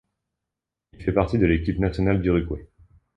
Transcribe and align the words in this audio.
Il 0.93 1.03
fait 1.03 1.13
partie 1.13 1.37
de 1.37 1.45
l'équipe 1.45 1.77
nationale 1.77 2.23
d'Uruguay. 2.23 2.67